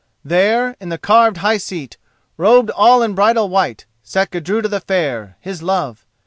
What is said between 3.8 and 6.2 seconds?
sat Gudruda the Fair, his love.